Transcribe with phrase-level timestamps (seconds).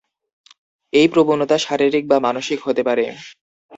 [0.93, 3.05] এই প্রবণতা শারীরিক বা মানসিক হতে পারে।